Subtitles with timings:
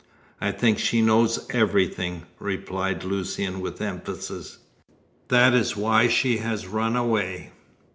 [0.41, 4.57] "I think she knows everything," replied Lucian with emphasis.
[5.27, 7.51] "That is why she has run away.